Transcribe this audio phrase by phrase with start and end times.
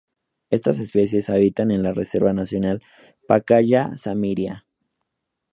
[0.49, 2.81] Estas especies habitan en la reserva nacional
[3.27, 4.65] Pacaya-Samiria.